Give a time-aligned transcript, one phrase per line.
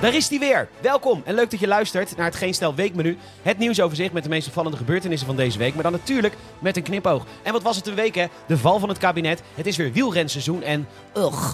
[0.00, 0.68] Daar is hij weer.
[0.80, 3.18] Welkom en leuk dat je luistert naar het Geen Stel Weekmenu.
[3.42, 5.74] Het nieuwsoverzicht met de meest opvallende gebeurtenissen van deze week.
[5.74, 7.26] Maar dan natuurlijk met een knipoog.
[7.42, 8.26] En wat was het een week hè?
[8.46, 9.42] De val van het kabinet.
[9.54, 10.88] Het is weer wielrenseizoen en...
[11.16, 11.52] Ugh,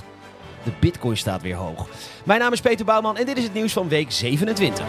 [0.63, 1.89] de bitcoin staat weer hoog.
[2.25, 4.85] Mijn naam is Peter Bouwman en dit is het nieuws van week 27.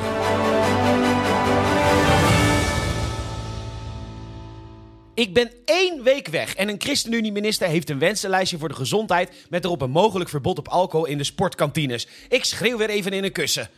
[5.18, 9.66] Ik ben één week weg en een ChristenUnie-minister heeft een wensenlijstje voor de gezondheid met
[9.66, 12.08] erop een mogelijk verbod op alcohol in de sportkantines.
[12.30, 13.70] Ik schreeuw weer even in een kussen.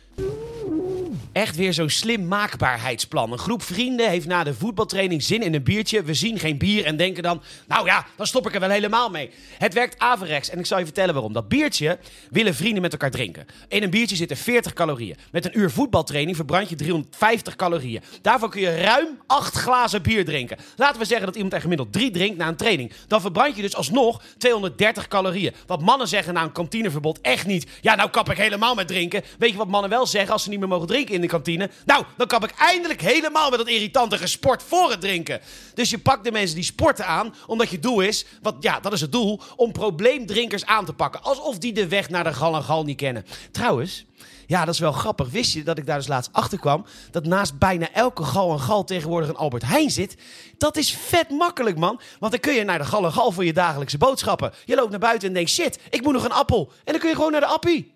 [1.32, 3.32] Echt weer zo'n slim maakbaarheidsplan.
[3.32, 6.02] Een groep vrienden heeft na de voetbaltraining zin in een biertje.
[6.02, 9.10] We zien geen bier en denken dan, nou ja, dan stop ik er wel helemaal
[9.10, 9.30] mee.
[9.58, 11.32] Het werkt averechts en ik zal je vertellen waarom.
[11.32, 11.98] Dat biertje
[12.30, 13.46] willen vrienden met elkaar drinken.
[13.68, 15.16] In een biertje zitten 40 calorieën.
[15.30, 18.02] Met een uur voetbaltraining verbrand je 350 calorieën.
[18.22, 20.58] Daarvan kun je ruim 8 glazen bier drinken.
[20.76, 22.92] Laten we zeggen dat iemand er gemiddeld 3 drinkt na een training.
[23.06, 25.54] Dan verbrand je dus alsnog 230 calorieën.
[25.66, 27.66] Wat mannen zeggen na een kantineverbod echt niet.
[27.80, 29.22] Ja, nou kap ik helemaal met drinken.
[29.38, 31.70] Weet je wat mannen wel zeggen als ze niet meer mogen drinken in de kantine?
[31.84, 35.40] Nou, dan kap ik eindelijk helemaal met dat irritante gesport voor het drinken.
[35.74, 38.92] Dus je pakt de mensen die sporten aan, omdat je doel is, wat ja, dat
[38.92, 41.22] is het doel, om probleemdrinkers aan te pakken.
[41.22, 43.26] Alsof die de weg naar de gal en gal niet kennen.
[43.50, 44.04] Trouwens,
[44.50, 45.30] ja, dat is wel grappig.
[45.30, 46.84] Wist je dat ik daar dus laatst achter kwam?
[47.10, 50.16] Dat naast bijna elke gal en gal tegenwoordig een Albert Heijn zit.
[50.58, 52.00] Dat is vet makkelijk, man.
[52.18, 54.52] Want dan kun je naar de gal en gal voor je dagelijkse boodschappen.
[54.64, 56.72] Je loopt naar buiten en denkt, shit, ik moet nog een appel.
[56.84, 57.92] En dan kun je gewoon naar de appie.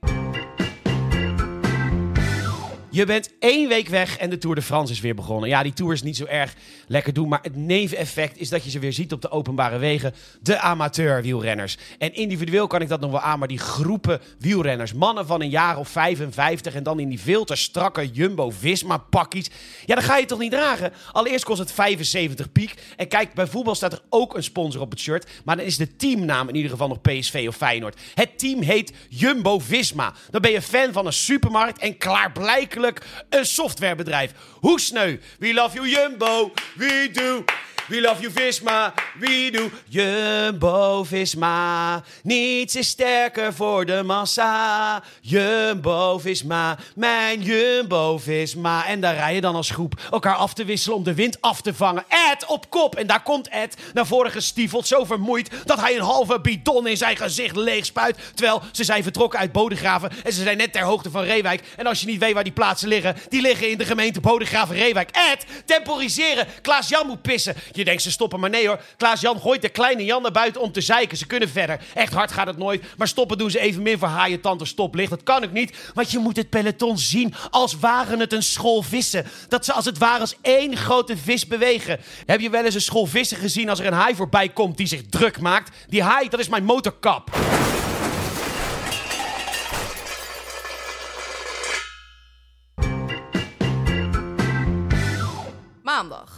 [2.95, 5.49] Je bent één week weg en de Tour de France is weer begonnen.
[5.49, 6.55] Ja, die Tour is niet zo erg
[6.87, 10.15] lekker doen, maar het neveneffect is dat je ze weer ziet op de openbare wegen.
[10.41, 11.79] De amateur wielrenners.
[11.99, 15.49] En individueel kan ik dat nog wel aan, maar die groepen wielrenners, mannen van een
[15.49, 19.51] jaar of 55 en dan in die veel te strakke Jumbo-Visma pakjes.
[19.87, 20.93] Ja, dan ga je toch niet dragen?
[21.13, 22.75] Allereerst kost het 75 piek.
[22.97, 25.77] En kijk, bij voetbal staat er ook een sponsor op het shirt, maar dan is
[25.77, 28.01] de teamnaam in ieder geval nog PSV of Feyenoord.
[28.15, 30.13] Het team heet Jumbo-Visma.
[30.31, 32.83] Dan ben je fan van een supermarkt en klaarblijkelijk
[33.29, 34.33] een softwarebedrijf.
[34.61, 35.19] Hoe sneu?
[35.39, 37.45] We love you Jumbo, we do.
[37.89, 39.71] We love you Visma, we do.
[39.89, 45.03] Jumbo Visma, niets is sterker voor de massa.
[45.21, 48.87] Jumbo Visma, mijn Jumbo Visma.
[48.87, 51.61] En daar rij je dan als groep elkaar af te wisselen om de wind af
[51.61, 52.05] te vangen.
[52.09, 52.95] Ed op kop.
[52.95, 56.97] En daar komt Ed naar voren gestiefeld, zo vermoeid dat hij een halve bidon in
[56.97, 58.19] zijn gezicht leeg spuit.
[58.35, 61.63] Terwijl ze zijn vertrokken uit Bodegraven en ze zijn net ter hoogte van Reewijk.
[61.77, 65.11] En als je niet weet waar die plaatsen liggen, die liggen in de gemeente Bodegraven-Reewijk.
[65.11, 66.47] Ed, temporiseren.
[66.63, 67.55] Klaas-Jan moet pissen.
[67.77, 68.81] Je denkt ze stoppen, maar nee hoor.
[68.97, 71.17] Klaas-Jan gooit de kleine Jan naar buiten om te zeiken.
[71.17, 71.81] Ze kunnen verder.
[71.95, 72.85] Echt hard gaat het nooit.
[72.97, 75.11] Maar stoppen doen ze evenmin voor haaien, tante stoplicht.
[75.11, 78.83] Dat kan ook niet, want je moet het peloton zien als waren het een school
[78.83, 79.27] vissen.
[79.49, 82.01] Dat ze als het ware als één grote vis bewegen.
[82.27, 84.87] Heb je wel eens een school vissen gezien als er een haai voorbij komt die
[84.87, 85.77] zich druk maakt?
[85.89, 87.31] Die haai, dat is mijn motorkap.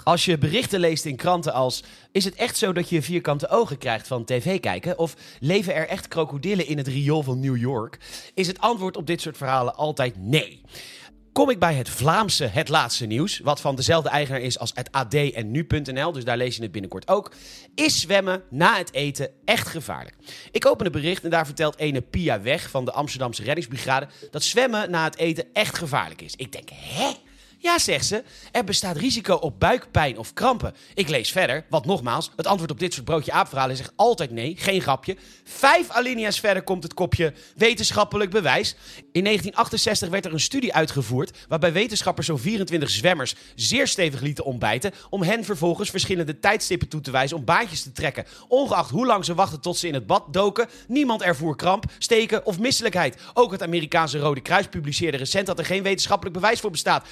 [0.06, 1.82] Als je berichten leest in kranten als...
[2.12, 4.98] is het echt zo dat je vierkante ogen krijgt van tv kijken?
[4.98, 7.98] Of leven er echt krokodillen in het riool van New York?
[8.34, 10.60] Is het antwoord op dit soort verhalen altijd nee.
[11.32, 14.92] Kom ik bij het Vlaamse Het Laatste Nieuws, wat van dezelfde eigenaar is als het
[14.92, 17.32] AD en Nu.nl, dus daar lees je het binnenkort ook.
[17.74, 20.16] Is zwemmen na het eten echt gevaarlijk?
[20.50, 24.42] Ik open het bericht en daar vertelt ene Pia Weg van de Amsterdamse reddingsbrigade dat
[24.42, 26.34] zwemmen na het eten echt gevaarlijk is.
[26.36, 27.12] Ik denk, hè?
[27.58, 28.22] Ja, zegt ze,
[28.52, 30.74] er bestaat risico op buikpijn of krampen.
[30.94, 34.54] Ik lees verder, want nogmaals, het antwoord op dit soort broodje aapverhalen zegt altijd nee,
[34.58, 35.16] geen grapje.
[35.44, 38.70] Vijf alinea's verder komt het kopje wetenschappelijk bewijs.
[39.12, 44.44] In 1968 werd er een studie uitgevoerd waarbij wetenschappers zo'n 24 zwemmers zeer stevig lieten
[44.44, 48.24] ontbijten om hen vervolgens verschillende tijdstippen toe te wijzen om baantjes te trekken.
[48.48, 52.46] Ongeacht hoe lang ze wachten tot ze in het bad doken, niemand ervoer kramp, steken
[52.46, 53.16] of misselijkheid.
[53.34, 57.06] Ook het Amerikaanse Rode Kruis publiceerde recent dat er geen wetenschappelijk bewijs voor bestaat.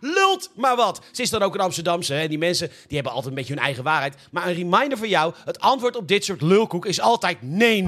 [0.00, 1.00] Lult maar wat.
[1.12, 2.14] Ze is dan ook een Amsterdamse.
[2.14, 2.28] Hè?
[2.28, 4.16] Die mensen die hebben altijd een beetje hun eigen waarheid.
[4.30, 7.86] Maar een reminder voor jou: het antwoord op dit soort lulkoek is altijd nee.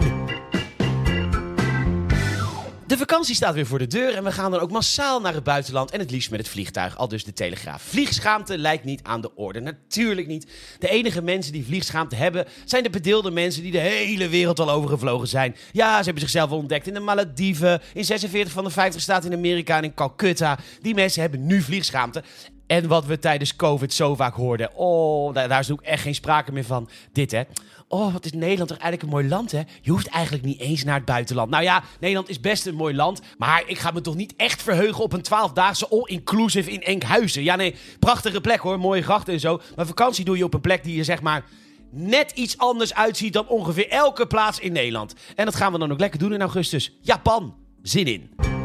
[2.90, 5.44] De vakantie staat weer voor de deur en we gaan dan ook massaal naar het
[5.44, 7.82] buitenland en het liefst met het vliegtuig, al dus de Telegraaf.
[7.82, 10.46] Vliegschaamte lijkt niet aan de orde, natuurlijk niet.
[10.78, 14.70] De enige mensen die vliegschaamte hebben zijn de bedeelde mensen die de hele wereld al
[14.70, 15.56] overgevlogen zijn.
[15.72, 19.38] Ja, ze hebben zichzelf ontdekt in de Malediven, in 46 van de 50 staten in
[19.38, 20.58] Amerika en in Calcutta.
[20.80, 22.22] Die mensen hebben nu vliegschaamte.
[22.70, 24.74] En wat we tijdens COVID zo vaak hoorden.
[24.74, 26.88] Oh, daar, daar is ook echt geen sprake meer van.
[27.12, 27.42] Dit hè.
[27.88, 29.62] Oh, wat is Nederland toch eigenlijk een mooi land, hè?
[29.80, 31.50] Je hoeft eigenlijk niet eens naar het buitenland.
[31.50, 33.20] Nou ja, Nederland is best een mooi land.
[33.38, 37.42] Maar ik ga me toch niet echt verheugen op een twaalfdaagse all-inclusive in Enkhuizen.
[37.42, 38.78] Ja, nee, prachtige plek hoor.
[38.78, 39.60] Mooie grachten en zo.
[39.76, 41.44] Maar vakantie doe je op een plek die je zeg maar
[41.90, 45.14] net iets anders uitziet dan ongeveer elke plaats in Nederland.
[45.36, 46.98] En dat gaan we dan ook lekker doen in augustus.
[47.00, 47.54] Japan.
[47.82, 48.59] Zin in.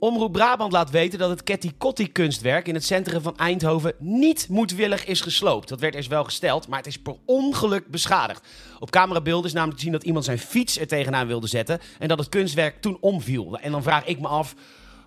[0.00, 4.48] Omroep Brabant laat weten dat het Ketty Kotti kunstwerk in het centrum van Eindhoven niet
[4.48, 5.68] moedwillig is gesloopt.
[5.68, 8.46] Dat werd eerst wel gesteld, maar het is per ongeluk beschadigd.
[8.78, 12.08] Op camerabeelden is namelijk te zien dat iemand zijn fiets er tegenaan wilde zetten en
[12.08, 13.58] dat het kunstwerk toen omviel.
[13.58, 14.54] En dan vraag ik me af,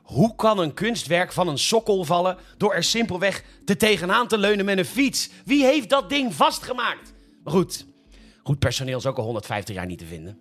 [0.04, 4.66] hoe kan een kunstwerk van een sokkel vallen door er simpelweg te tegenaan te leunen
[4.66, 5.30] met een fiets?
[5.46, 7.14] Wie heeft dat ding vastgemaakt?
[7.44, 7.86] Maar goed,
[8.44, 10.40] goed personeel is ook al 150 jaar niet te vinden.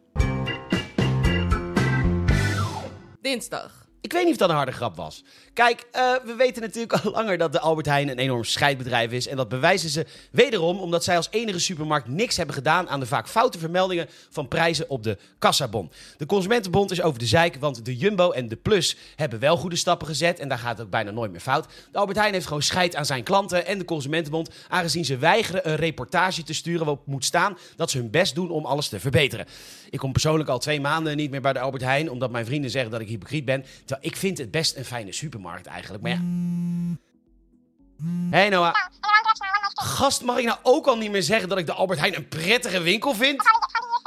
[3.21, 3.80] Dinsdag.
[4.01, 5.25] Ik weet niet of dat een harde grap was.
[5.53, 9.27] Kijk, uh, we weten natuurlijk al langer dat de Albert Heijn een enorm scheidbedrijf is.
[9.27, 13.07] En dat bewijzen ze wederom omdat zij als enige supermarkt niks hebben gedaan aan de
[13.07, 15.91] vaak foute vermeldingen van prijzen op de kassabon.
[16.17, 19.77] De Consumentenbond is over de zeik, want de Jumbo en de Plus hebben wel goede
[19.77, 20.39] stappen gezet.
[20.39, 21.67] En daar gaat het ook bijna nooit meer fout.
[21.93, 25.69] De Albert Heijn heeft gewoon scheid aan zijn klanten en de Consumentenbond, aangezien ze weigeren
[25.71, 29.01] een reportage te sturen waarop moet staan dat ze hun best doen om alles te
[29.01, 29.47] verbeteren.
[29.91, 32.71] Ik kom persoonlijk al twee maanden niet meer bij de Albert Heijn, omdat mijn vrienden
[32.71, 33.65] zeggen dat ik hypocriet ben.
[33.91, 36.03] Terwijl ik vind het best een fijne supermarkt eigenlijk.
[36.03, 36.19] Maar ja.
[38.31, 38.75] Hé hey Noah.
[39.75, 42.29] Gast, mag ik nou ook al niet meer zeggen dat ik de Albert Heijn een
[42.29, 43.43] prettige winkel vind?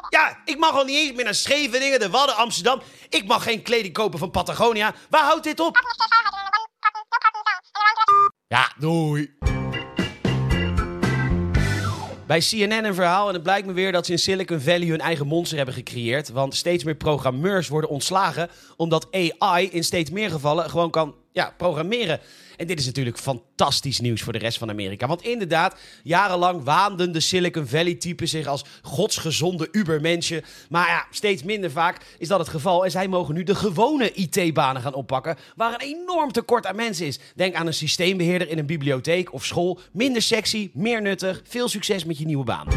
[0.10, 2.82] Ja, ik mag al niet eens meer naar Scheveningen, de Wadden, Amsterdam.
[3.10, 4.94] Ik mag geen kleding kopen van Patagonia.
[5.10, 5.80] Waar houdt dit op?
[8.48, 9.38] Ja, doei.
[12.28, 15.00] Bij CNN een verhaal en het blijkt me weer dat ze in Silicon Valley hun
[15.00, 16.30] eigen monster hebben gecreëerd.
[16.30, 21.54] Want steeds meer programmeurs worden ontslagen omdat AI in steeds meer gevallen gewoon kan ja,
[21.58, 22.20] programmeren.
[22.58, 25.08] En dit is natuurlijk fantastisch nieuws voor de rest van Amerika.
[25.08, 30.44] Want inderdaad, jarenlang waanden de Silicon Valley-typen zich als godsgezonde ubermenschen.
[30.70, 32.86] Maar ja, steeds minder vaak is dat het geval.
[32.86, 37.06] En zij mogen nu de gewone IT-banen gaan oppakken, waar een enorm tekort aan mensen
[37.06, 37.20] is.
[37.36, 39.80] Denk aan een systeembeheerder in een bibliotheek of school.
[39.92, 41.42] Minder sexy, meer nuttig.
[41.44, 42.68] Veel succes met je nieuwe baan.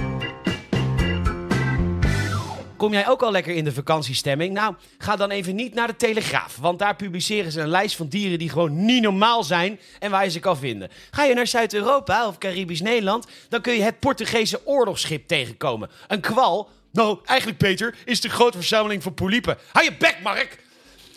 [2.76, 4.52] Kom jij ook al lekker in de vakantiestemming?
[4.52, 6.56] Nou, ga dan even niet naar de Telegraaf.
[6.56, 10.24] Want daar publiceren ze een lijst van dieren die gewoon niet normaal zijn en waar
[10.24, 10.90] je ze kan vinden.
[11.10, 15.90] Ga je naar Zuid-Europa of Caribisch Nederland, dan kun je het Portugese oorlogsschip tegenkomen.
[16.08, 16.68] Een kwal.
[16.92, 19.58] Nou, eigenlijk Peter, is de grote verzameling van polypen.
[19.72, 20.64] Hou je bek, Mark!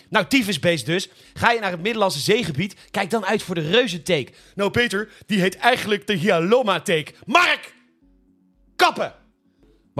[0.10, 1.10] Nou, tyfusbeest dus.
[1.34, 4.32] Ga je naar het Middellandse zeegebied, kijk dan uit voor de reuzenteek.
[4.56, 7.14] Nou, Peter, die heet eigenlijk de Hyaloma-teek.
[7.26, 7.74] Mark!
[8.76, 9.19] Kappen!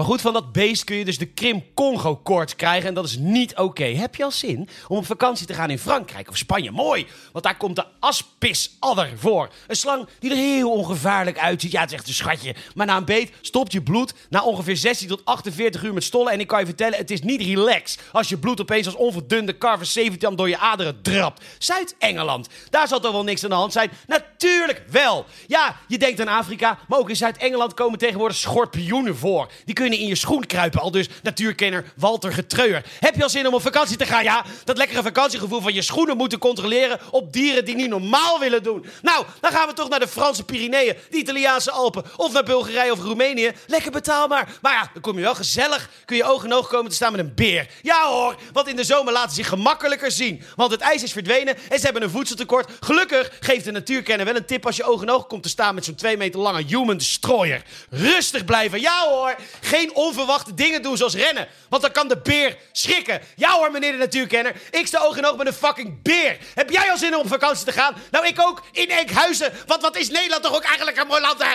[0.00, 3.56] Maar goed, van dat beest kun je dus de Krim-Congo-koorts krijgen en dat is niet
[3.56, 3.84] oké.
[3.84, 6.70] Heb je al zin om op vakantie te gaan in Frankrijk of Spanje?
[6.70, 9.50] Mooi, want daar komt de aspisadder voor.
[9.66, 11.72] Een slang die er heel ongevaarlijk uitziet.
[11.72, 12.54] Ja, het is echt een schatje.
[12.74, 16.32] Maar na een beet stopt je bloed na ongeveer 16 tot 48 uur met stollen.
[16.32, 19.58] En ik kan je vertellen, het is niet relax als je bloed opeens als onverdunde
[19.58, 21.44] carver 17 door je aderen drapt.
[21.58, 23.90] Zuid-Engeland, daar zal toch wel niks aan de hand zijn?
[24.06, 24.29] Natuurlijk
[24.90, 25.26] wel.
[25.46, 29.50] Ja, je denkt aan Afrika, maar ook in Zuid-Engeland komen tegenwoordig schorpioenen voor.
[29.64, 30.80] Die kun je in je schoen kruipen.
[30.80, 32.84] Al dus natuurkenner Walter Getreuer.
[33.00, 34.24] Heb je al zin om op vakantie te gaan?
[34.24, 38.62] Ja, dat lekkere vakantiegevoel van je schoenen moeten controleren op dieren die niet normaal willen
[38.62, 38.86] doen.
[39.02, 42.92] Nou, dan gaan we toch naar de Franse Pyreneeën, de Italiaanse Alpen of naar Bulgarije
[42.92, 43.52] of Roemenië.
[43.66, 44.48] Lekker betaalbaar.
[44.62, 45.90] Maar ja, dan kom je wel gezellig.
[46.04, 47.68] Kun je oog in oog komen te staan met een beer.
[47.82, 50.42] Ja hoor, want in de zomer laten ze zich gemakkelijker zien.
[50.56, 52.70] Want het ijs is verdwenen en ze hebben een voedseltekort.
[52.80, 55.74] Gelukkig geeft de natuurkenner wel een tip als je oog in oog komt te staan
[55.74, 57.62] met zo'n 2 meter lange human destroyer.
[57.90, 58.80] Rustig blijven.
[58.80, 61.48] Ja hoor, geen onverwachte dingen doen zoals rennen.
[61.68, 63.20] Want dan kan de beer schrikken.
[63.36, 64.56] Ja hoor, meneer de natuurkenner.
[64.70, 66.38] Ik sta oog in oog met een fucking beer.
[66.54, 67.94] Heb jij al zin om op vakantie te gaan?
[68.10, 68.62] Nou, ik ook.
[68.72, 69.52] In Enkhuizen.
[69.66, 71.54] Want wat is Nederland toch ook eigenlijk een mooi land, hè?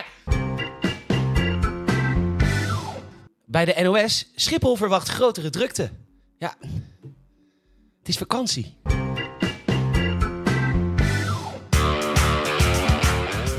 [3.46, 4.26] Bij de NOS.
[4.36, 5.92] Schiphol verwacht grotere drukte.
[6.38, 6.56] Ja,
[8.00, 8.78] het is vakantie.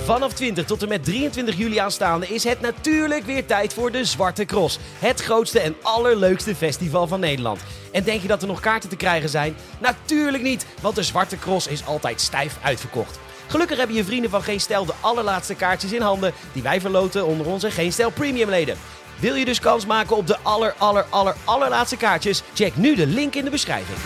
[0.06, 4.04] Vanaf 20 tot en met 23 juli aanstaande is het natuurlijk weer tijd voor de
[4.04, 4.78] Zwarte Cross.
[4.98, 7.60] Het grootste en allerleukste festival van Nederland.
[7.92, 9.56] En denk je dat er nog kaarten te krijgen zijn?
[9.80, 13.18] Natuurlijk niet, want de Zwarte Cross is altijd stijf uitverkocht.
[13.46, 17.26] Gelukkig hebben je vrienden van Geen Stel de allerlaatste kaartjes in handen die wij verloten
[17.26, 18.76] onder onze Geen Stel Premium leden.
[19.20, 22.42] Wil je dus kans maken op de aller aller aller allerlaatste kaartjes?
[22.54, 23.98] Check nu de link in de beschrijving.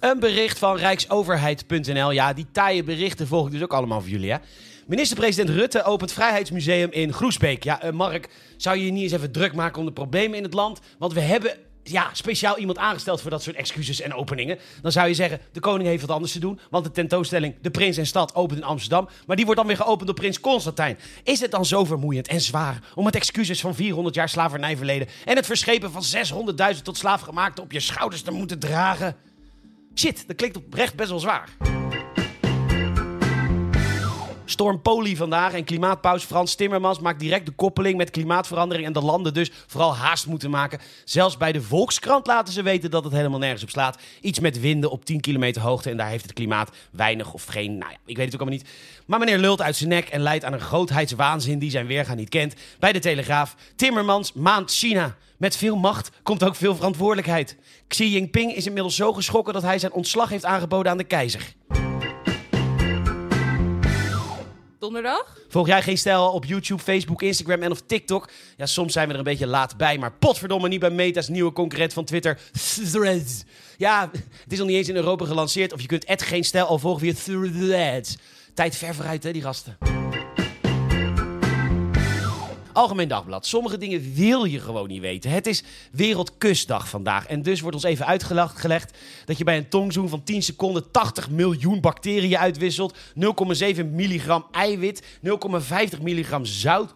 [0.00, 2.10] Een bericht van Rijksoverheid.nl.
[2.10, 4.38] Ja, die taaie berichten volg ik dus ook allemaal voor jullie, hè?
[4.86, 7.64] Minister-president Rutte opent Vrijheidsmuseum in Groesbeek.
[7.64, 10.42] Ja, uh, Mark, zou je je niet eens even druk maken om de problemen in
[10.42, 10.80] het land?
[10.98, 14.58] Want we hebben ja, speciaal iemand aangesteld voor dat soort excuses en openingen.
[14.82, 16.60] Dan zou je zeggen, de koning heeft wat anders te doen.
[16.70, 19.08] Want de tentoonstelling De Prins en Stad opent in Amsterdam.
[19.26, 20.98] Maar die wordt dan weer geopend door prins Constantijn.
[21.22, 25.08] Is het dan zo vermoeiend en zwaar om het excuses van 400 jaar slavernijverleden...
[25.24, 26.02] en het verschepen van
[26.74, 29.16] 600.000 tot slaafgemaakte op je schouders te moeten dragen?
[29.98, 31.75] Shit, dat klinkt oprecht best wel zwaar.
[34.48, 39.00] Storm Poli vandaag en klimaatpaus Frans Timmermans maakt direct de koppeling met klimaatverandering en de
[39.00, 40.78] landen dus vooral haast moeten maken.
[41.04, 43.98] Zelfs bij de Volkskrant laten ze weten dat het helemaal nergens op slaat.
[44.20, 47.78] Iets met winden op 10 kilometer hoogte en daar heeft het klimaat weinig of geen,
[47.78, 48.68] nou ja, ik weet het ook allemaal niet.
[49.06, 52.28] Maar meneer lult uit zijn nek en leidt aan een grootheidswaanzin die zijn weerga niet
[52.28, 52.54] kent.
[52.78, 55.16] Bij de Telegraaf, Timmermans maand China.
[55.36, 57.56] Met veel macht komt ook veel verantwoordelijkheid.
[57.88, 61.54] Xi Jinping is inmiddels zo geschrokken dat hij zijn ontslag heeft aangeboden aan de keizer.
[64.78, 65.38] Donderdag?
[65.48, 68.30] Volg jij geen stijl op YouTube, Facebook, Instagram en of TikTok?
[68.56, 71.52] Ja, soms zijn we er een beetje laat bij, maar potverdomme niet bij Meta's nieuwe
[71.52, 72.38] concurrent van Twitter,
[72.92, 73.44] Threads.
[73.76, 74.10] Ja,
[74.42, 76.78] het is nog niet eens in Europa gelanceerd of je kunt het geen stijl al
[76.78, 78.16] volgen via Threads.
[78.54, 80.05] Tijd ver vooruit, hè, die gasten.
[82.76, 83.46] Algemeen Dagblad.
[83.46, 85.30] Sommige dingen wil je gewoon niet weten.
[85.30, 87.26] Het is Wereldkustdag vandaag.
[87.26, 91.30] En dus wordt ons even uitgelegd dat je bij een tongzoen van 10 seconden 80
[91.30, 92.96] miljoen bacteriën uitwisselt.
[92.96, 95.02] 0,7 milligram eiwit.
[95.02, 96.94] 0,50 milligram zout.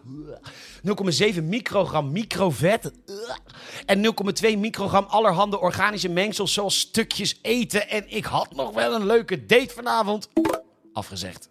[1.33, 2.91] 0,7 microgram microvet.
[3.85, 4.05] En
[4.53, 7.89] 0,2 microgram allerhande organische mengsels zoals stukjes eten.
[7.89, 10.29] En ik had nog wel een leuke date vanavond.
[10.93, 11.49] Afgezegd.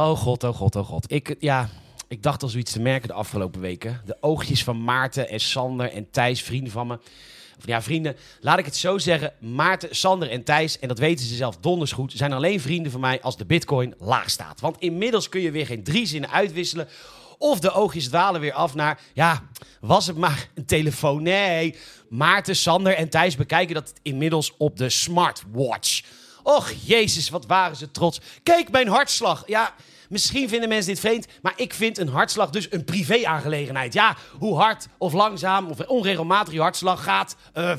[0.00, 1.12] Oh god, oh god, oh god.
[1.12, 1.68] Ik, ja,
[2.08, 4.00] ik dacht al zoiets te merken de afgelopen weken.
[4.04, 6.98] De oogjes van Maarten en Sander en Thijs, vrienden van me.
[7.58, 9.32] Of ja, vrienden, laat ik het zo zeggen.
[9.40, 13.00] Maarten, Sander en Thijs, en dat weten ze zelf donders goed, zijn alleen vrienden van
[13.00, 14.60] mij als de bitcoin laag staat.
[14.60, 16.88] Want inmiddels kun je weer geen drie zinnen uitwisselen.
[17.38, 19.48] Of de oogjes dwalen weer af naar, ja,
[19.80, 21.22] was het maar een telefoon?
[21.22, 21.76] Nee,
[22.08, 26.02] Maarten, Sander en Thijs bekijken dat inmiddels op de smartwatch.
[26.42, 28.20] Och, jezus, wat waren ze trots.
[28.42, 29.42] Kijk, mijn hartslag.
[29.46, 29.74] Ja,
[30.08, 33.92] misschien vinden mensen dit vreemd, maar ik vind een hartslag dus een privé-aangelegenheid.
[33.92, 37.72] Ja, hoe hard of langzaam of onregelmatig je hartslag gaat, uh,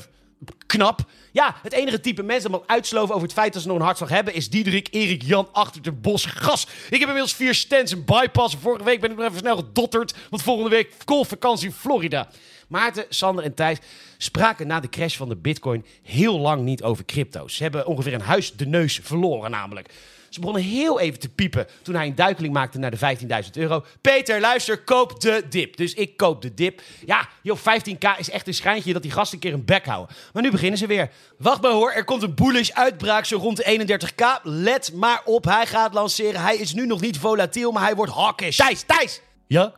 [0.66, 1.00] knap.
[1.32, 4.08] Ja, het enige type mensen dat uitsloven over het feit dat ze nog een hartslag
[4.08, 4.34] hebben...
[4.34, 6.66] is Diederik Erik Jan achter de bos gas.
[6.84, 8.56] Ik heb inmiddels vier stents en bypass.
[8.60, 12.28] Vorige week ben ik nog even snel gedotterd, want volgende week golfvakantie in Florida.
[12.72, 13.78] Maarten, Sander en Thijs
[14.18, 17.56] spraken na de crash van de bitcoin heel lang niet over crypto's.
[17.56, 19.88] Ze hebben ongeveer een huis de neus verloren namelijk.
[20.28, 23.84] Ze begonnen heel even te piepen toen hij een duikeling maakte naar de 15.000 euro.
[24.00, 25.76] Peter, luister, koop de dip.
[25.76, 26.82] Dus ik koop de dip.
[27.06, 30.16] Ja, joh, 15k is echt een schijntje dat die gasten een keer een bek houden.
[30.32, 31.10] Maar nu beginnen ze weer.
[31.38, 34.42] Wacht maar hoor, er komt een bullish uitbraak zo rond de 31k.
[34.42, 36.40] Let maar op, hij gaat lanceren.
[36.40, 38.56] Hij is nu nog niet volatiel, maar hij wordt hawkish.
[38.56, 39.20] Thijs, Thijs!
[39.46, 39.72] Ja?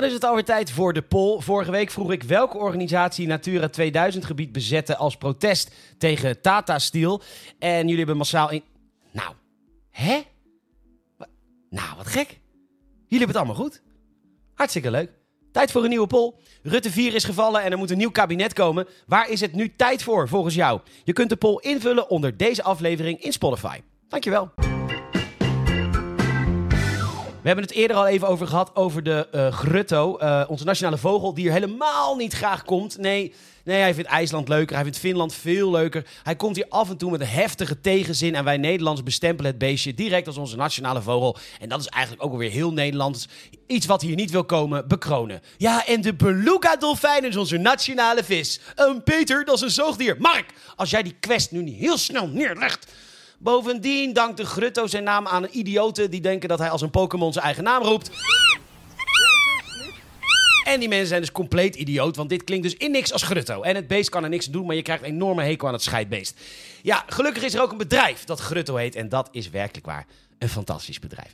[0.00, 1.40] Dan is het alweer tijd voor de poll.
[1.40, 7.22] Vorige week vroeg ik welke organisatie Natura 2000 gebied bezette als protest tegen Tata Steel.
[7.58, 8.62] En jullie hebben massaal in...
[9.12, 9.34] Nou,
[9.90, 10.20] hè?
[11.70, 12.28] Nou, wat gek.
[12.28, 12.38] Jullie
[13.08, 13.82] hebben het allemaal goed.
[14.54, 15.10] Hartstikke leuk.
[15.52, 16.34] Tijd voor een nieuwe poll.
[16.62, 18.86] Rutte 4 is gevallen en er moet een nieuw kabinet komen.
[19.06, 20.80] Waar is het nu tijd voor, volgens jou?
[21.04, 23.80] Je kunt de poll invullen onder deze aflevering in Spotify.
[24.08, 24.50] Dankjewel.
[27.42, 30.18] We hebben het eerder al even over gehad, over de uh, grutto.
[30.20, 32.98] Uh, onze nationale vogel, die er helemaal niet graag komt.
[32.98, 36.06] Nee, nee, hij vindt IJsland leuker, hij vindt Finland veel leuker.
[36.22, 38.34] Hij komt hier af en toe met een heftige tegenzin.
[38.34, 41.36] En wij Nederlanders bestempelen het beestje direct als onze nationale vogel.
[41.60, 43.28] En dat is eigenlijk ook alweer heel Nederlands.
[43.66, 45.42] Iets wat hier niet wil komen, bekronen.
[45.56, 48.60] Ja, en de beluga-dolfijn is onze nationale vis.
[48.76, 50.16] Um, Peter, dat is een zoogdier.
[50.18, 52.92] Mark, als jij die quest nu niet heel snel neerlegt...
[53.42, 57.32] Bovendien dankt Grutto zijn naam aan een idioten die denken dat hij als een Pokémon
[57.32, 58.10] zijn eigen naam roept.
[60.64, 63.62] En die mensen zijn dus compleet idioot, want dit klinkt dus in niks als Grutto.
[63.62, 65.72] En het beest kan er niks aan doen, maar je krijgt een enorme hekel aan
[65.72, 66.40] het scheidbeest.
[66.82, 70.06] Ja, gelukkig is er ook een bedrijf dat Grutto heet en dat is werkelijk waar
[70.38, 71.32] een fantastisch bedrijf.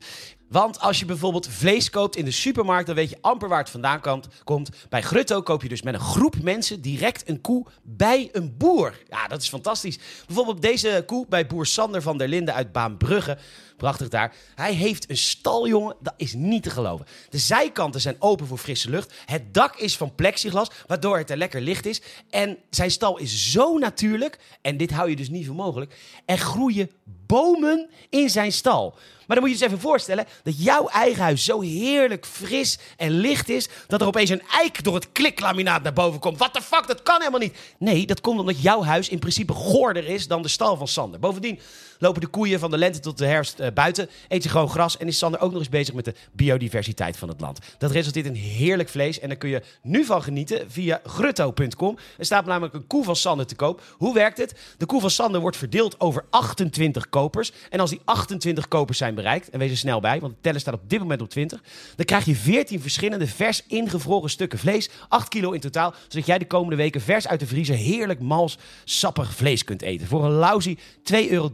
[0.49, 3.71] Want als je bijvoorbeeld vlees koopt in de supermarkt, dan weet je amper waar het
[3.71, 4.01] vandaan
[4.45, 4.69] komt.
[4.89, 8.99] Bij Grutto koop je dus met een groep mensen direct een koe bij een boer.
[9.09, 9.99] Ja, dat is fantastisch.
[10.27, 13.39] Bijvoorbeeld deze koe bij boer Sander van der Linden uit Baanbrugge.
[13.77, 14.35] Prachtig daar.
[14.55, 15.97] Hij heeft een stal, jongen.
[16.01, 17.07] Dat is niet te geloven.
[17.29, 19.15] De zijkanten zijn open voor frisse lucht.
[19.25, 22.03] Het dak is van plexiglas, waardoor het er lekker licht is.
[22.31, 24.39] En zijn stal is zo natuurlijk.
[24.63, 25.97] En dit hou je dus niet voor mogelijk.
[26.25, 26.91] Er groeien
[27.27, 28.99] bomen in zijn stal.
[29.27, 32.79] Maar dan moet je je eens even voorstellen dat jouw eigen huis zo heerlijk fris
[32.97, 33.69] en licht is...
[33.87, 36.39] dat er opeens een eik door het kliklaminaat naar boven komt.
[36.39, 37.57] What the fuck, dat kan helemaal niet.
[37.79, 41.21] Nee, dat komt omdat jouw huis in principe goorder is dan de stal van Sander.
[41.21, 41.61] Bovendien,
[41.99, 44.97] lopen de koeien van de lente tot de herfst eh, buiten, eet je gewoon gras
[44.97, 47.59] en is Sander ook nog eens bezig met de biodiversiteit van het land.
[47.79, 51.99] Dat resulteert in heerlijk vlees en daar kun je nu van genieten via grutto.com.
[52.19, 53.83] Er staat namelijk een koe van Sander te koop.
[53.93, 54.55] Hoe werkt het?
[54.79, 57.53] De koe van Sander wordt verdeeld over 28 kopers.
[57.71, 60.61] En als die 28 kopers zijn bereikt, en wees er snel bij, want de teller
[60.61, 61.63] staat op dit moment op 20,
[61.97, 66.39] dan krijg je 14 verschillende vers ingevroren stukken vlees, 8 kilo in totaal, zodat jij
[66.39, 70.07] de komende weken vers uit de vriezer heerlijk mals, sappig vlees kunt eten.
[70.07, 70.77] Voor een lousy
[71.13, 71.51] 2,73 euro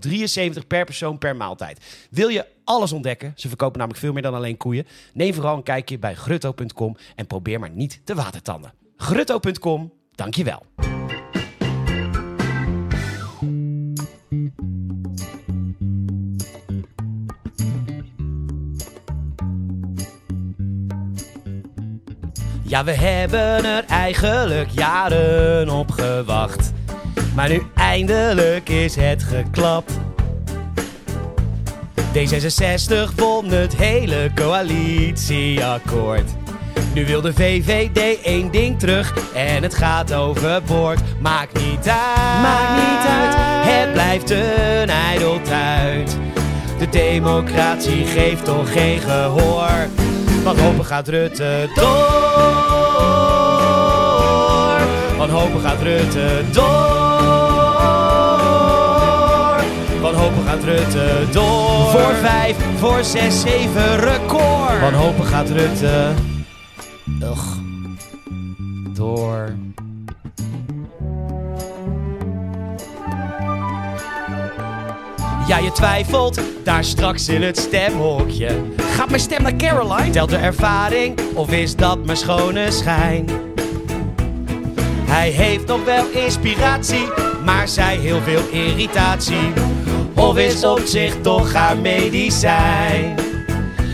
[0.66, 2.06] per persoon per maaltijd.
[2.10, 3.32] Wil je alles ontdekken?
[3.36, 4.86] Ze verkopen namelijk veel meer dan alleen koeien.
[5.12, 8.72] Neem vooral een kijkje bij grutto.com en probeer maar niet te watertanden.
[8.96, 10.62] Grutto.com, dankjewel.
[22.72, 26.72] Ja, we hebben er eigenlijk jaren op gewacht.
[27.34, 30.11] Maar nu eindelijk is het geklapt.
[32.14, 36.30] D66 won het hele coalitieakkoord.
[36.94, 41.00] Nu wil de VVD één ding terug en het gaat overboord.
[41.20, 43.34] Maakt niet uit, Maakt niet uit.
[43.66, 46.16] het blijft een ijdeltuit.
[46.78, 49.88] De democratie geeft toch geen gehoor.
[50.42, 51.86] Wanhopen gaat Rutte door.
[55.18, 57.01] Wanhopen gaat Rutte door.
[60.22, 61.90] Wanhopen gaat Rutte door.
[61.90, 64.80] Voor vijf, voor zes, zeven record.
[64.80, 66.12] Wanhopen gaat Rutte.
[67.22, 67.46] Ugh.
[68.94, 69.54] Door.
[75.46, 78.48] Ja, je twijfelt daar straks in het stemhokje.
[78.76, 80.10] Gaat mijn stem naar Caroline?
[80.10, 83.28] Telt de ervaring of is dat mijn schone schijn?
[85.04, 87.08] Hij heeft nog wel inspiratie,
[87.44, 89.52] maar zij heel veel irritatie.
[90.14, 93.14] Of is op zich toch haar medicijn?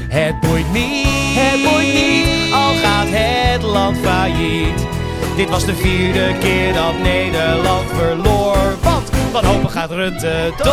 [0.08, 1.06] Het boeit niet,
[1.38, 2.52] Het boeit niet.
[2.52, 4.86] al gaat het land failliet.
[5.36, 8.76] Dit was de vierde keer dat Nederland verloor.
[8.82, 10.68] Want wanhopig gaat Rutte door.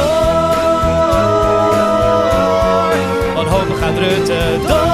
[3.35, 4.84] Wanhopig gaat Rutte door.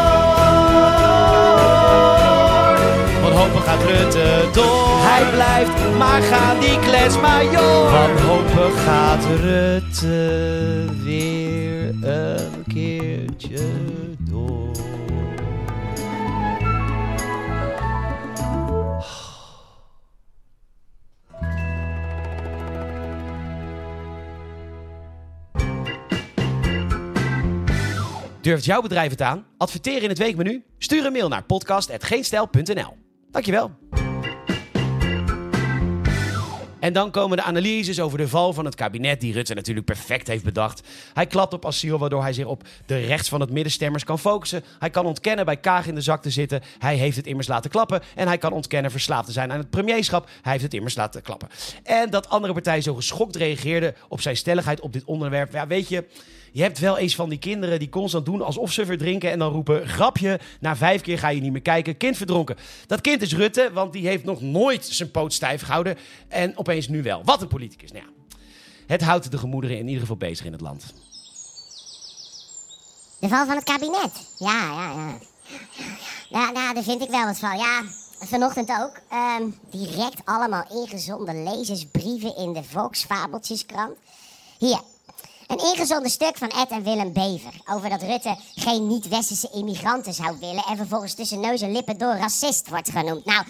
[3.53, 4.98] Wanhopig gaat Rutte door.
[5.00, 7.91] Hij blijft, maar gaat die klets maar joh.
[8.75, 13.59] Gaat Rutte weer een keertje
[14.20, 14.72] door.
[28.42, 29.46] Durft jouw bedrijf het aan?
[29.57, 30.64] Adverteer in het weekmenu?
[30.77, 33.10] Stuur een mail naar podcast.geenstijl.nl.
[33.31, 33.72] Dankjewel.
[36.79, 40.27] En dan komen de analyses over de val van het kabinet, die Rutte natuurlijk perfect
[40.27, 40.87] heeft bedacht.
[41.13, 44.63] Hij klapt op asiel, waardoor hij zich op de rechts van het middenstemmers kan focussen.
[44.79, 46.61] Hij kan ontkennen bij Kaag in de zak te zitten.
[46.79, 48.01] Hij heeft het immers laten klappen.
[48.15, 50.29] En hij kan ontkennen verslaafd te zijn aan het premierschap.
[50.41, 51.50] Hij heeft het immers laten klappen.
[51.83, 55.53] En dat andere partijen zo geschokt reageerden op zijn stelligheid op dit onderwerp.
[55.53, 56.05] Ja, weet je,
[56.51, 59.51] je hebt wel eens van die kinderen die constant doen alsof ze verdrinken en dan
[59.51, 62.55] roepen: grapje, na vijf keer ga je niet meer kijken, kind verdronken.
[62.87, 66.87] Dat kind is Rutte, want die heeft nog nooit zijn poot stijf gehouden en opeens
[66.87, 67.22] nu wel.
[67.24, 67.92] Wat een politicus.
[67.92, 68.35] Nou ja,
[68.87, 70.94] het houdt de gemoederen in ieder geval bezig in het land.
[73.20, 74.11] De val van het kabinet.
[74.37, 75.20] Ja, ja, ja.
[76.29, 77.57] Nou, daar vind ik wel wat van.
[77.57, 77.83] Ja,
[78.20, 79.00] vanochtend ook.
[79.09, 83.98] Ehm, direct allemaal ingezonden lezersbrieven in de Volksfabeltjeskrant.
[84.57, 84.79] Hier,
[85.51, 87.53] een ingezonden stuk van Ed en Willem Bever.
[87.74, 90.64] Over dat Rutte geen niet-westerse immigranten zou willen...
[90.64, 93.25] en vervolgens tussen neus en lippen door racist wordt genoemd.
[93.25, 93.46] Nou,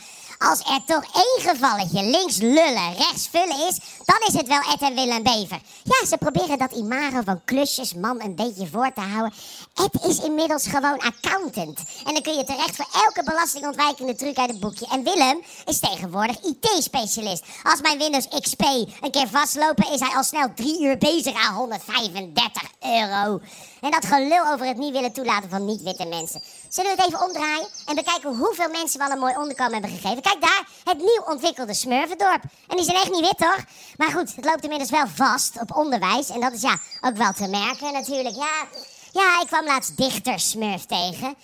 [0.49, 3.79] als er toch één gevalletje links lullen, rechts vullen is...
[4.05, 5.61] dan is het wel Ed en Willem Bever.
[5.83, 9.33] Ja, ze proberen dat imago van klusjesman een beetje voor te houden.
[9.75, 11.79] Ed is inmiddels gewoon accountant.
[12.05, 14.87] En dan kun je terecht voor elke belastingontwijkende truc uit het boekje.
[14.91, 17.43] En Willem is tegenwoordig IT-specialist.
[17.63, 19.91] Als mijn Windows XP een keer vastlopen...
[19.91, 23.39] is hij al snel drie uur bezig aan 135 euro.
[23.81, 26.41] En dat gelul over het niet willen toelaten van niet-witte mensen.
[26.69, 29.91] Zullen we het even omdraaien en bekijken hoeveel mensen we al een mooi onderkomen hebben
[29.91, 30.23] gegeven?
[30.31, 32.43] Kijk daar, het nieuw ontwikkelde Smurfendorp.
[32.67, 33.65] En die zijn echt niet wit, toch?
[33.97, 36.29] Maar goed, het loopt inmiddels wel vast op onderwijs.
[36.29, 38.35] En dat is ja ook wel te merken natuurlijk.
[38.35, 38.65] Ja,
[39.11, 41.35] ja ik kwam laatst dichter Smurf tegen.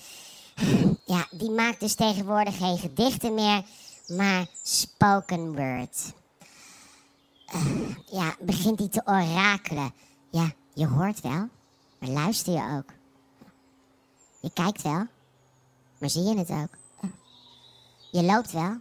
[1.06, 3.64] Ja, die maakt dus tegenwoordig geen gedichten meer,
[4.08, 6.14] maar spoken word.
[7.46, 9.94] Eh, ja, begint hij te orakelen.
[10.30, 11.48] Ja, je hoort wel,
[12.00, 12.94] maar luister je ook.
[14.40, 15.06] Je kijkt wel,
[15.98, 16.87] maar zie je het ook?
[18.18, 18.76] Je loopt wel,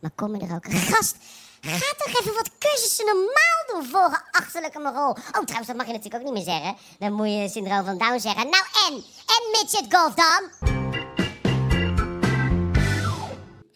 [0.00, 0.64] maar kom je er ook?
[0.68, 1.16] Gast,
[1.60, 5.10] Ga toch even wat cursussen normaal doen voor achterlijke Mongool.
[5.10, 6.76] Oh, trouwens, dat mag je natuurlijk ook niet meer zeggen.
[6.98, 8.50] Dan moet je syndroom van Down zeggen.
[8.50, 8.94] Nou, en?
[9.26, 10.73] En midget golf dan?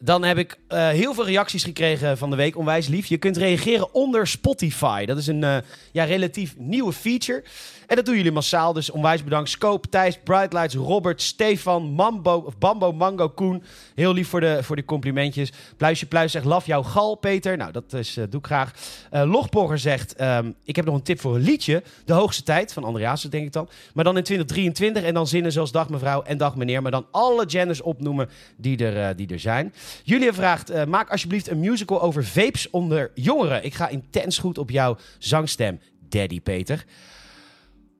[0.09, 2.57] Dan heb ik eh, heel veel reacties gekregen van de week.
[2.57, 3.07] Onwijs lief.
[3.07, 5.05] Je kunt reageren onder Spotify.
[5.05, 5.57] Dat is een eh,
[5.93, 7.45] ja, relatief nieuwe feature.
[7.87, 8.73] En dat doen jullie massaal.
[8.73, 9.51] Dus onwijs bedankt.
[9.51, 13.63] Scope, Thijs, Brightlights, Robert, Stefan, Mambo, of Bambo, Mango, Koen.
[13.95, 15.53] Heel lief voor de, voor de complimentjes.
[15.77, 17.57] Pluisje Pluis zegt, laf jouw gal, Peter.
[17.57, 18.73] Nou, dat is, eh, doe ik graag.
[19.11, 21.83] Logborger zegt, ehm, ik heb nog een tip voor een liedje.
[22.05, 23.69] De hoogste tijd, van Andreas, denk ik dan.
[23.95, 26.83] Maar dan in 2023 en dan zinnen zoals dag mevrouw en dag meneer.
[26.83, 29.73] Maar dan alle genders opnoemen die er, die er zijn.
[30.05, 33.65] Julia vraagt, eh, maak alsjeblieft een musical over vapes onder jongeren.
[33.65, 36.85] Ik ga intens goed op jouw zangstem, Daddy Peter.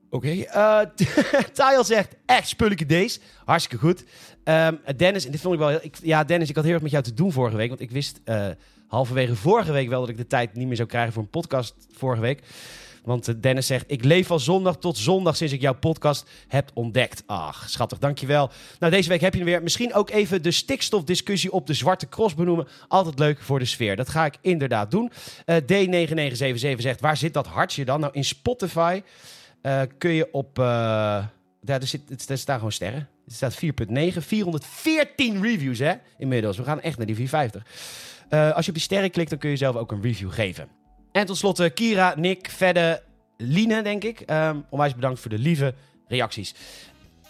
[0.09, 0.81] Oké, eh
[1.57, 3.19] Tile zegt echt spulleke deze.
[3.45, 4.03] Hartstikke goed.
[4.43, 7.03] Ehm, Dennis, en dit vond ik wel ja, Dennis, ik had heel erg met jou
[7.03, 7.69] te doen vorige week.
[7.69, 8.47] Want ik wist eh,
[8.87, 11.75] halverwege vorige week wel dat ik de tijd niet meer zou krijgen voor een podcast
[11.91, 12.41] vorige week.
[13.03, 16.71] Want eh, Dennis zegt, ik leef van zondag tot zondag sinds ik jouw podcast heb
[16.73, 17.23] ontdekt.
[17.25, 18.49] Ach, schattig, dankjewel.
[18.79, 19.63] Nou, deze week heb je weer.
[19.63, 22.67] Misschien ook even de stikstofdiscussie op de Zwarte Cross benoemen.
[22.87, 23.95] Altijd leuk voor de sfeer.
[23.95, 25.11] Dat ga ik inderdaad doen.
[25.45, 27.99] Eh, D9977 zegt, waar zit dat hartje dan?
[27.99, 29.01] Nou, in Spotify
[29.61, 30.55] eh, kun je op...
[30.55, 31.31] daar,
[31.81, 33.09] er, zit, er staan gewoon sterren.
[33.27, 34.17] Er staat 4.9.
[34.17, 35.93] 414 reviews, hè?
[36.17, 36.57] Inmiddels.
[36.57, 37.63] We gaan echt naar die 450.
[38.29, 40.67] Eh, als je op die sterren klikt, dan kun je zelf ook een review geven.
[41.19, 43.01] En tot Kira, Nick, Vedde,
[43.37, 44.19] Line, denk ik.
[44.19, 45.73] Ehm, onwijs bedankt voor de lieve
[46.07, 46.53] reacties.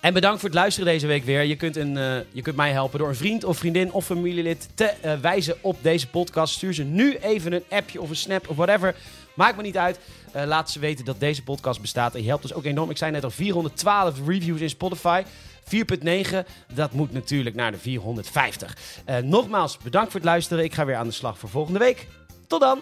[0.01, 1.43] En bedankt voor het luisteren deze week weer.
[1.43, 4.69] Je kunt, een, eh, je kunt mij helpen door een vriend of vriendin of familielid
[4.73, 6.53] te eh, wijzen op deze podcast.
[6.53, 8.95] Stuur ze nu even een appje of een snap of whatever.
[9.33, 9.99] Maakt me niet uit.
[10.31, 12.15] Eh, laat ze weten dat deze podcast bestaat.
[12.15, 12.89] En je helpt ons ook enorm.
[12.89, 15.23] Ik zei net al 412 reviews in Spotify.
[15.63, 18.77] 4.9, dat moet natuurlijk naar de 450.
[19.05, 20.63] Eh, nogmaals, bedankt voor het luisteren.
[20.63, 22.07] Ik ga weer aan de slag voor volgende week.
[22.47, 22.81] Tot dan!